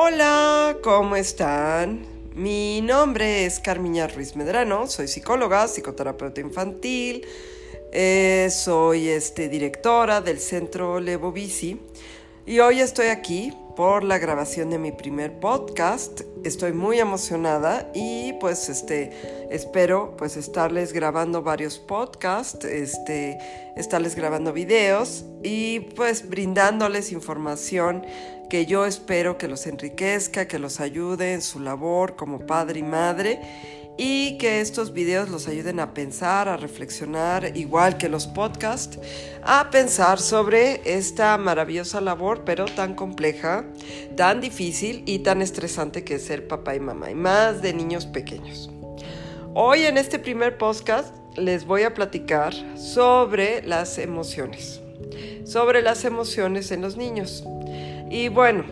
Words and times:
Hola, 0.00 0.76
¿cómo 0.80 1.16
están? 1.16 2.06
Mi 2.36 2.80
nombre 2.82 3.44
es 3.46 3.58
Carmiña 3.58 4.06
Ruiz 4.06 4.36
Medrano, 4.36 4.86
soy 4.86 5.08
psicóloga, 5.08 5.66
psicoterapeuta 5.66 6.40
infantil, 6.40 7.26
eh, 7.90 8.48
soy 8.48 9.08
este, 9.08 9.48
directora 9.48 10.20
del 10.20 10.38
Centro 10.38 11.00
Levo 11.00 11.34
y 12.46 12.60
hoy 12.60 12.78
estoy 12.78 13.08
aquí 13.08 13.52
por 13.78 14.02
la 14.02 14.18
grabación 14.18 14.70
de 14.70 14.78
mi 14.78 14.90
primer 14.90 15.38
podcast. 15.38 16.22
Estoy 16.42 16.72
muy 16.72 16.98
emocionada 16.98 17.88
y 17.94 18.32
pues 18.40 18.68
este 18.68 19.12
espero 19.52 20.16
pues 20.16 20.36
estarles 20.36 20.92
grabando 20.92 21.44
varios 21.44 21.78
podcasts, 21.78 22.64
este 22.64 23.38
estarles 23.76 24.16
grabando 24.16 24.52
videos 24.52 25.24
y 25.44 25.78
pues 25.94 26.28
brindándoles 26.28 27.12
información 27.12 28.04
que 28.50 28.66
yo 28.66 28.84
espero 28.84 29.38
que 29.38 29.46
los 29.46 29.64
enriquezca, 29.68 30.48
que 30.48 30.58
los 30.58 30.80
ayude 30.80 31.34
en 31.34 31.40
su 31.40 31.60
labor 31.60 32.16
como 32.16 32.40
padre 32.46 32.80
y 32.80 32.82
madre 32.82 33.40
y 33.98 34.38
que 34.38 34.60
estos 34.60 34.92
videos 34.92 35.28
los 35.28 35.48
ayuden 35.48 35.80
a 35.80 35.92
pensar, 35.92 36.48
a 36.48 36.56
reflexionar, 36.56 37.56
igual 37.56 37.98
que 37.98 38.08
los 38.08 38.28
podcasts, 38.28 38.96
a 39.42 39.70
pensar 39.70 40.20
sobre 40.20 40.80
esta 40.84 41.36
maravillosa 41.36 42.00
labor, 42.00 42.44
pero 42.44 42.66
tan 42.66 42.94
compleja, 42.94 43.64
tan 44.16 44.40
difícil 44.40 45.02
y 45.04 45.18
tan 45.18 45.42
estresante 45.42 46.04
que 46.04 46.14
es 46.14 46.24
ser 46.24 46.46
papá 46.46 46.76
y 46.76 46.80
mamá, 46.80 47.10
y 47.10 47.16
más 47.16 47.60
de 47.60 47.74
niños 47.74 48.06
pequeños. 48.06 48.70
Hoy 49.52 49.82
en 49.82 49.98
este 49.98 50.20
primer 50.20 50.56
podcast 50.58 51.12
les 51.36 51.64
voy 51.64 51.82
a 51.82 51.92
platicar 51.92 52.54
sobre 52.78 53.62
las 53.62 53.98
emociones, 53.98 54.80
sobre 55.44 55.82
las 55.82 56.04
emociones 56.04 56.70
en 56.70 56.82
los 56.82 56.96
niños. 56.96 57.42
Y 58.10 58.28
bueno, 58.28 58.64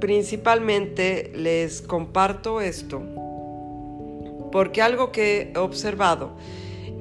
principalmente 0.00 1.32
les 1.34 1.80
comparto 1.80 2.60
esto 2.60 3.15
porque 4.50 4.82
algo 4.82 5.12
que 5.12 5.52
he 5.54 5.58
observado 5.58 6.36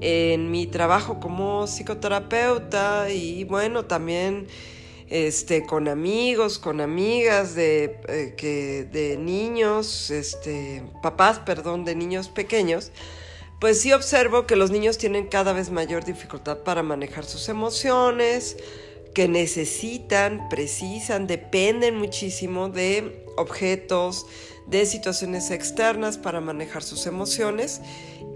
en 0.00 0.50
mi 0.50 0.66
trabajo 0.66 1.20
como 1.20 1.66
psicoterapeuta 1.66 3.10
y 3.10 3.44
bueno, 3.44 3.86
también 3.86 4.46
este, 5.08 5.64
con 5.64 5.88
amigos, 5.88 6.58
con 6.58 6.80
amigas 6.80 7.54
de, 7.54 8.00
eh, 8.08 8.34
que, 8.36 8.84
de 8.84 9.16
niños, 9.16 10.10
este, 10.10 10.82
papás, 11.02 11.38
perdón, 11.40 11.84
de 11.84 11.94
niños 11.94 12.28
pequeños, 12.28 12.90
pues 13.60 13.80
sí 13.80 13.92
observo 13.92 14.46
que 14.46 14.56
los 14.56 14.70
niños 14.70 14.98
tienen 14.98 15.26
cada 15.26 15.52
vez 15.52 15.70
mayor 15.70 16.04
dificultad 16.04 16.58
para 16.58 16.82
manejar 16.82 17.24
sus 17.24 17.48
emociones, 17.48 18.56
que 19.14 19.28
necesitan, 19.28 20.48
precisan, 20.48 21.26
dependen 21.26 21.96
muchísimo 21.96 22.68
de 22.68 23.24
objetos, 23.36 24.26
de 24.66 24.86
situaciones 24.86 25.50
externas 25.50 26.18
para 26.18 26.40
manejar 26.40 26.82
sus 26.82 27.06
emociones 27.06 27.80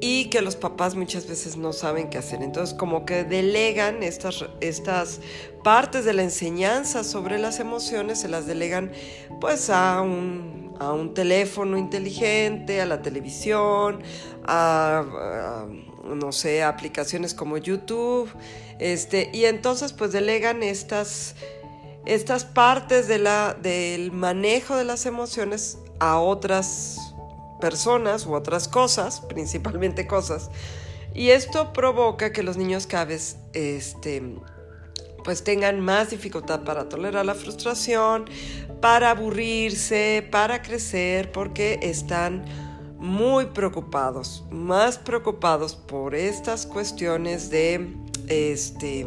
y 0.00 0.26
que 0.26 0.42
los 0.42 0.56
papás 0.56 0.94
muchas 0.94 1.26
veces 1.26 1.56
no 1.56 1.72
saben 1.72 2.10
qué 2.10 2.18
hacer. 2.18 2.42
Entonces 2.42 2.76
como 2.76 3.04
que 3.04 3.24
delegan 3.24 4.02
estas, 4.02 4.44
estas 4.60 5.20
partes 5.64 6.04
de 6.04 6.12
la 6.12 6.22
enseñanza 6.22 7.02
sobre 7.02 7.38
las 7.38 7.60
emociones, 7.60 8.20
se 8.20 8.28
las 8.28 8.46
delegan 8.46 8.92
pues 9.40 9.70
a 9.70 10.00
un, 10.02 10.76
a 10.78 10.92
un 10.92 11.14
teléfono 11.14 11.76
inteligente, 11.76 12.80
a 12.80 12.86
la 12.86 13.02
televisión, 13.02 14.02
a, 14.46 15.66
no 16.14 16.33
sé, 16.33 16.62
aplicaciones 16.62 17.34
como 17.34 17.59
YouTube, 17.59 18.31
este, 18.78 19.31
y 19.33 19.45
entonces 19.45 19.92
pues 19.92 20.12
delegan 20.12 20.62
estas 20.62 21.34
estas 22.09 22.47
partes 22.47 23.06
de 23.06 23.19
la, 23.19 23.55
del 23.61 24.12
manejo 24.12 24.77
de 24.77 24.84
las 24.84 25.05
emociones 25.05 25.77
a 25.98 26.18
otras 26.18 27.14
personas 27.61 28.24
u 28.24 28.33
otras 28.33 28.67
cosas, 28.67 29.20
principalmente 29.20 30.07
cosas. 30.07 30.51
Y 31.14 31.30
esto 31.30 31.73
provoca 31.74 32.33
que 32.33 32.42
los 32.42 32.57
niños 32.57 32.86
cada 32.86 33.05
vez 33.05 33.36
este, 33.52 34.23
pues 35.23 35.45
tengan 35.45 35.80
más 35.80 36.08
dificultad 36.08 36.63
para 36.63 36.89
tolerar 36.89 37.27
la 37.27 37.35
frustración, 37.35 38.24
para 38.80 39.11
aburrirse, 39.11 40.27
para 40.30 40.63
crecer, 40.63 41.30
porque 41.30 41.79
están 41.83 42.45
muy 42.98 43.47
preocupados, 43.47 44.45
más 44.51 44.98
preocupados 44.98 45.75
por 45.75 46.14
estas 46.14 46.67
cuestiones 46.67 47.51
de 47.51 47.95
este 48.29 49.07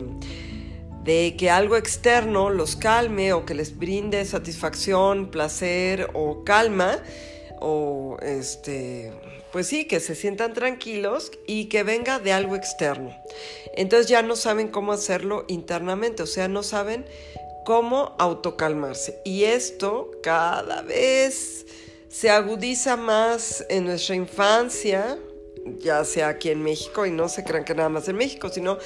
de 1.03 1.35
que 1.35 1.49
algo 1.49 1.77
externo 1.77 2.49
los 2.49 2.75
calme 2.75 3.33
o 3.33 3.45
que 3.45 3.55
les 3.55 3.77
brinde 3.77 4.23
satisfacción, 4.23 5.31
placer 5.31 6.09
o 6.13 6.43
calma 6.43 6.99
o 7.59 8.17
este 8.21 9.11
pues 9.51 9.67
sí, 9.67 9.85
que 9.85 9.99
se 9.99 10.15
sientan 10.15 10.53
tranquilos 10.53 11.31
y 11.45 11.65
que 11.65 11.83
venga 11.83 12.19
de 12.19 12.31
algo 12.31 12.55
externo. 12.55 13.13
Entonces 13.75 14.07
ya 14.07 14.21
no 14.21 14.35
saben 14.35 14.69
cómo 14.69 14.93
hacerlo 14.93 15.45
internamente, 15.47 16.23
o 16.23 16.27
sea, 16.27 16.47
no 16.47 16.63
saben 16.63 17.05
cómo 17.65 18.15
autocalmarse. 18.17 19.19
Y 19.25 19.43
esto 19.43 20.09
cada 20.23 20.81
vez 20.83 21.65
se 22.11 22.29
agudiza 22.29 22.97
más 22.97 23.65
en 23.69 23.85
nuestra 23.85 24.15
infancia, 24.15 25.17
ya 25.79 26.03
sea 26.03 26.27
aquí 26.27 26.49
en 26.49 26.61
México, 26.61 27.05
y 27.05 27.11
no 27.11 27.29
se 27.29 27.45
crean 27.45 27.63
que 27.63 27.73
nada 27.73 27.87
más 27.87 28.09
en 28.09 28.17
México, 28.17 28.49
sino 28.49 28.77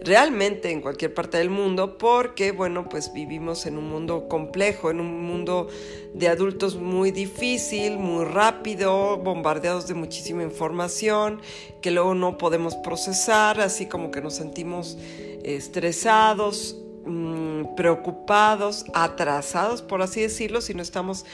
realmente 0.00 0.68
en 0.72 0.80
cualquier 0.80 1.14
parte 1.14 1.38
del 1.38 1.48
mundo, 1.48 1.96
porque, 1.96 2.50
bueno, 2.50 2.88
pues 2.88 3.12
vivimos 3.12 3.66
en 3.66 3.78
un 3.78 3.88
mundo 3.88 4.26
complejo, 4.28 4.90
en 4.90 4.98
un 4.98 5.22
mundo 5.22 5.68
de 6.12 6.26
adultos 6.26 6.74
muy 6.74 7.12
difícil, 7.12 7.98
muy 7.98 8.24
rápido, 8.24 9.16
bombardeados 9.16 9.86
de 9.86 9.94
muchísima 9.94 10.42
información, 10.42 11.40
que 11.80 11.92
luego 11.92 12.16
no 12.16 12.36
podemos 12.36 12.74
procesar, 12.74 13.60
así 13.60 13.86
como 13.86 14.10
que 14.10 14.20
nos 14.20 14.34
sentimos 14.34 14.98
estresados, 15.44 16.78
mm, 17.06 17.76
preocupados, 17.76 18.86
atrasados, 18.92 19.82
por 19.82 20.02
así 20.02 20.20
decirlo, 20.20 20.60
si 20.60 20.74
no 20.74 20.82
estamos 20.82 21.24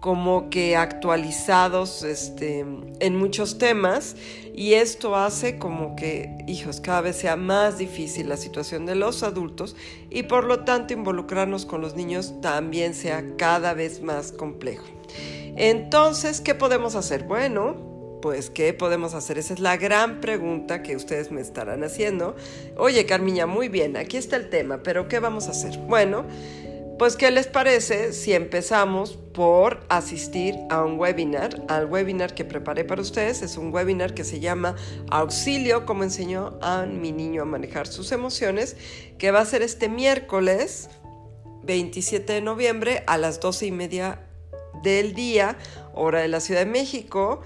como 0.00 0.48
que 0.48 0.76
actualizados 0.76 2.02
este, 2.02 2.60
en 3.00 3.16
muchos 3.16 3.58
temas 3.58 4.16
y 4.54 4.74
esto 4.74 5.14
hace 5.14 5.58
como 5.58 5.94
que, 5.94 6.44
hijos, 6.46 6.80
cada 6.80 7.02
vez 7.02 7.16
sea 7.16 7.36
más 7.36 7.78
difícil 7.78 8.28
la 8.28 8.38
situación 8.38 8.86
de 8.86 8.94
los 8.94 9.22
adultos 9.22 9.76
y 10.08 10.24
por 10.24 10.44
lo 10.44 10.64
tanto 10.64 10.94
involucrarnos 10.94 11.66
con 11.66 11.82
los 11.82 11.94
niños 11.94 12.34
también 12.40 12.94
sea 12.94 13.36
cada 13.36 13.74
vez 13.74 14.02
más 14.02 14.32
complejo. 14.32 14.86
Entonces, 15.56 16.40
¿qué 16.40 16.54
podemos 16.54 16.94
hacer? 16.94 17.24
Bueno, 17.24 17.90
pues, 18.20 18.50
¿qué 18.50 18.72
podemos 18.74 19.14
hacer? 19.14 19.38
Esa 19.38 19.54
es 19.54 19.60
la 19.60 19.76
gran 19.76 20.20
pregunta 20.20 20.82
que 20.82 20.96
ustedes 20.96 21.30
me 21.30 21.40
estarán 21.40 21.82
haciendo. 21.84 22.36
Oye, 22.76 23.06
Carmiña, 23.06 23.46
muy 23.46 23.68
bien, 23.68 23.96
aquí 23.96 24.16
está 24.16 24.36
el 24.36 24.50
tema, 24.50 24.82
pero 24.82 25.08
¿qué 25.08 25.18
vamos 25.20 25.48
a 25.48 25.52
hacer? 25.52 25.78
Bueno, 25.78 26.24
pues, 27.00 27.16
¿qué 27.16 27.30
les 27.30 27.46
parece 27.46 28.12
si 28.12 28.34
empezamos 28.34 29.16
por 29.16 29.86
asistir 29.88 30.54
a 30.68 30.84
un 30.84 30.98
webinar? 30.98 31.62
Al 31.68 31.86
webinar 31.86 32.34
que 32.34 32.44
preparé 32.44 32.84
para 32.84 33.00
ustedes 33.00 33.40
es 33.40 33.56
un 33.56 33.72
webinar 33.72 34.12
que 34.12 34.22
se 34.22 34.38
llama 34.38 34.76
Auxilio, 35.10 35.86
como 35.86 36.02
enseñó 36.02 36.58
a 36.60 36.84
mi 36.84 37.10
niño 37.10 37.40
a 37.40 37.44
manejar 37.46 37.86
sus 37.86 38.12
emociones, 38.12 38.76
que 39.16 39.30
va 39.30 39.40
a 39.40 39.46
ser 39.46 39.62
este 39.62 39.88
miércoles 39.88 40.90
27 41.62 42.34
de 42.34 42.42
noviembre 42.42 43.02
a 43.06 43.16
las 43.16 43.40
12 43.40 43.64
y 43.64 43.72
media 43.72 44.20
del 44.82 45.14
día, 45.14 45.56
hora 45.94 46.20
de 46.20 46.28
la 46.28 46.40
Ciudad 46.40 46.60
de 46.60 46.70
México 46.70 47.40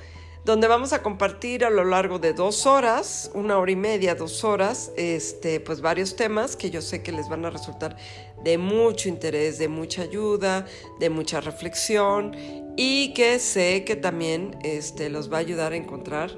donde 0.45 0.69
vamos 0.69 0.93
a 0.93 1.03
compartir 1.03 1.65
a 1.65 1.71
lo 1.71 1.85
largo 1.85 2.19
de 2.19 2.35
dos 2.35 2.67
horas, 2.67 3.31
una 3.35 3.59
hora 3.59 3.73
y 3.73 3.77
media, 3.77 4.15
dos 4.15 4.45
horas, 4.45 4.93
este, 4.97 5.59
pues 5.59 5.81
varios 5.81 6.17
temas 6.17 6.55
que 6.55 6.71
yo 6.71 6.83
sé 6.83 7.03
que 7.03 7.13
les 7.13 7.31
van 7.31 7.47
a 7.47 7.51
resultar 7.51 7.97
de 8.43 8.59
mucho 8.59 9.09
interés, 9.09 9.59
de 9.59 9.69
mucha 9.69 10.03
ayuda, 10.03 10.67
de 11.01 11.09
mucha 11.09 11.41
reflexión 11.41 12.37
y 12.77 13.15
que 13.15 13.39
sé 13.39 13.85
que 13.85 13.97
también 13.97 14.59
este, 14.63 15.09
los 15.09 15.33
va 15.33 15.39
a 15.39 15.41
ayudar 15.41 15.73
a 15.73 15.77
encontrar 15.77 16.31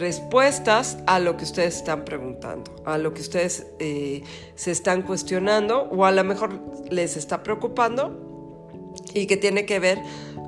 respuestas 0.00 0.98
a 1.06 1.20
lo 1.20 1.36
que 1.36 1.44
ustedes 1.44 1.76
están 1.76 2.04
preguntando, 2.04 2.74
a 2.84 2.98
lo 2.98 3.14
que 3.14 3.20
ustedes 3.20 3.68
eh, 3.78 4.24
se 4.56 4.72
están 4.72 5.02
cuestionando 5.02 5.82
o 5.92 6.04
a 6.04 6.10
lo 6.10 6.24
mejor 6.24 6.60
les 6.90 7.16
está 7.16 7.44
preocupando 7.44 8.92
y 9.12 9.26
que 9.26 9.36
tiene 9.36 9.64
que 9.64 9.78
ver 9.78 10.00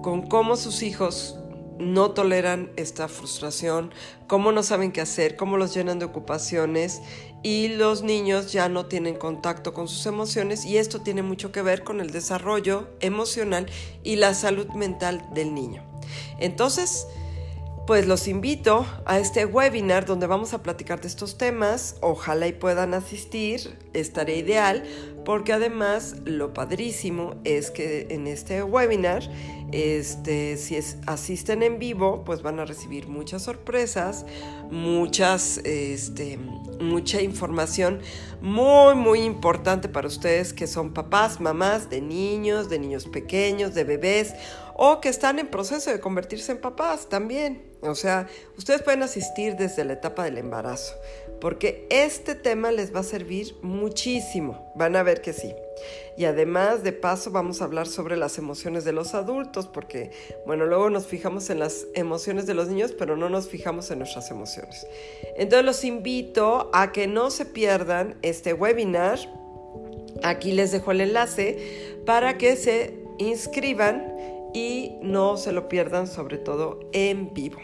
con 0.02 0.26
cómo 0.26 0.56
sus 0.56 0.82
hijos 0.82 1.38
no 1.78 2.10
toleran 2.12 2.70
esta 2.76 3.08
frustración, 3.08 3.92
cómo 4.26 4.52
no 4.52 4.62
saben 4.62 4.92
qué 4.92 5.00
hacer, 5.00 5.36
cómo 5.36 5.56
los 5.56 5.74
llenan 5.74 5.98
de 5.98 6.06
ocupaciones 6.06 7.02
y 7.42 7.68
los 7.68 8.02
niños 8.02 8.52
ya 8.52 8.68
no 8.68 8.86
tienen 8.86 9.16
contacto 9.16 9.72
con 9.72 9.88
sus 9.88 10.06
emociones 10.06 10.64
y 10.64 10.78
esto 10.78 11.00
tiene 11.00 11.22
mucho 11.22 11.52
que 11.52 11.62
ver 11.62 11.84
con 11.84 12.00
el 12.00 12.10
desarrollo 12.10 12.88
emocional 13.00 13.66
y 14.02 14.16
la 14.16 14.34
salud 14.34 14.68
mental 14.68 15.24
del 15.32 15.54
niño. 15.54 15.82
Entonces, 16.38 17.06
pues 17.86 18.08
los 18.08 18.26
invito 18.26 18.84
a 19.04 19.20
este 19.20 19.46
webinar 19.46 20.06
donde 20.06 20.26
vamos 20.26 20.54
a 20.54 20.62
platicar 20.62 21.00
de 21.00 21.06
estos 21.06 21.38
temas. 21.38 21.94
Ojalá 22.00 22.48
y 22.48 22.52
puedan 22.52 22.94
asistir, 22.94 23.78
estaría 23.92 24.36
ideal, 24.36 24.82
porque 25.24 25.52
además 25.52 26.16
lo 26.24 26.52
padrísimo 26.52 27.36
es 27.44 27.70
que 27.70 28.08
en 28.10 28.26
este 28.26 28.64
webinar, 28.64 29.22
este, 29.72 30.56
si 30.56 30.78
asisten 31.06 31.62
en 31.62 31.78
vivo, 31.78 32.24
pues 32.24 32.42
van 32.42 32.60
a 32.60 32.64
recibir 32.64 33.08
muchas 33.08 33.42
sorpresas, 33.42 34.24
muchas, 34.70 35.58
este, 35.58 36.38
mucha 36.80 37.20
información 37.20 38.00
muy, 38.40 38.94
muy 38.94 39.20
importante 39.22 39.88
para 39.88 40.08
ustedes 40.08 40.52
que 40.52 40.66
son 40.66 40.94
papás, 40.94 41.40
mamás 41.40 41.90
de 41.90 42.00
niños, 42.00 42.68
de 42.68 42.78
niños 42.78 43.06
pequeños, 43.06 43.74
de 43.74 43.84
bebés 43.84 44.34
o 44.74 45.00
que 45.00 45.08
están 45.08 45.38
en 45.38 45.48
proceso 45.48 45.90
de 45.90 46.00
convertirse 46.00 46.52
en 46.52 46.60
papás 46.60 47.08
también. 47.08 47.64
O 47.80 47.94
sea, 47.94 48.28
ustedes 48.56 48.82
pueden 48.82 49.02
asistir 49.02 49.56
desde 49.56 49.84
la 49.84 49.94
etapa 49.94 50.24
del 50.24 50.38
embarazo, 50.38 50.94
porque 51.40 51.86
este 51.90 52.34
tema 52.34 52.72
les 52.72 52.94
va 52.94 53.00
a 53.00 53.04
servir 53.04 53.56
muchísimo. 53.62 54.72
Van 54.74 54.96
a 54.96 55.02
ver 55.02 55.22
que 55.22 55.32
sí. 55.32 55.54
Y 56.16 56.24
además, 56.24 56.82
de 56.82 56.92
paso, 56.92 57.30
vamos 57.30 57.60
a 57.60 57.64
hablar 57.64 57.86
sobre 57.86 58.16
las 58.16 58.38
emociones 58.38 58.84
de 58.84 58.92
los 58.92 59.14
adultos, 59.14 59.66
porque, 59.66 60.10
bueno, 60.46 60.66
luego 60.66 60.90
nos 60.90 61.06
fijamos 61.06 61.50
en 61.50 61.58
las 61.58 61.86
emociones 61.94 62.46
de 62.46 62.54
los 62.54 62.68
niños, 62.68 62.92
pero 62.92 63.16
no 63.16 63.28
nos 63.28 63.48
fijamos 63.48 63.90
en 63.90 63.98
nuestras 63.98 64.30
emociones. 64.30 64.86
Entonces, 65.36 65.64
los 65.64 65.84
invito 65.84 66.70
a 66.72 66.92
que 66.92 67.06
no 67.06 67.30
se 67.30 67.44
pierdan 67.44 68.16
este 68.22 68.54
webinar. 68.54 69.18
Aquí 70.22 70.52
les 70.52 70.72
dejo 70.72 70.92
el 70.92 71.02
enlace 71.02 71.98
para 72.06 72.38
que 72.38 72.56
se 72.56 72.94
inscriban 73.18 74.16
y 74.54 74.96
no 75.02 75.36
se 75.36 75.52
lo 75.52 75.68
pierdan 75.68 76.06
sobre 76.06 76.38
todo 76.38 76.80
en 76.92 77.34
vivo. 77.34 77.58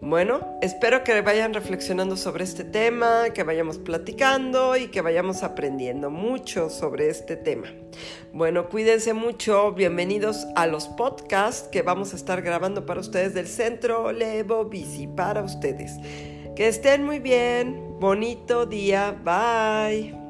Bueno, 0.00 0.58
espero 0.62 1.02
que 1.02 1.20
vayan 1.22 1.52
reflexionando 1.52 2.16
sobre 2.16 2.44
este 2.44 2.62
tema, 2.62 3.30
que 3.34 3.42
vayamos 3.42 3.78
platicando 3.78 4.76
y 4.76 4.88
que 4.88 5.00
vayamos 5.00 5.42
aprendiendo 5.42 6.08
mucho 6.08 6.70
sobre 6.70 7.08
este 7.08 7.36
tema. 7.36 7.66
Bueno, 8.32 8.68
cuídense 8.68 9.12
mucho, 9.12 9.72
bienvenidos 9.72 10.46
a 10.54 10.68
los 10.68 10.86
podcasts 10.86 11.68
que 11.68 11.82
vamos 11.82 12.12
a 12.12 12.16
estar 12.16 12.42
grabando 12.42 12.86
para 12.86 13.00
ustedes 13.00 13.34
del 13.34 13.48
Centro 13.48 14.12
Levo 14.12 14.66
Bici 14.66 15.08
para 15.08 15.42
ustedes. 15.42 15.96
Que 16.54 16.68
estén 16.68 17.04
muy 17.04 17.18
bien, 17.18 17.98
bonito 17.98 18.66
día, 18.66 19.20
bye. 19.24 20.27